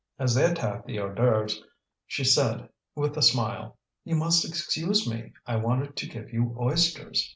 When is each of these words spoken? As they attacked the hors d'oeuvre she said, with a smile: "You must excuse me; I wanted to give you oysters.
As 0.17 0.33
they 0.33 0.43
attacked 0.45 0.87
the 0.87 0.97
hors 0.99 1.13
d'oeuvre 1.13 1.63
she 2.07 2.23
said, 2.23 2.69
with 2.95 3.15
a 3.17 3.21
smile: 3.21 3.77
"You 4.03 4.15
must 4.15 4.43
excuse 4.47 5.07
me; 5.07 5.33
I 5.45 5.57
wanted 5.57 5.95
to 5.97 6.07
give 6.09 6.33
you 6.33 6.57
oysters. 6.59 7.29